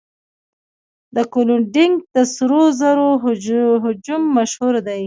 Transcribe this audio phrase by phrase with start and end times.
[1.15, 3.09] د کلونډیک د سرو زرو
[3.85, 4.99] هجوم مشهور دی.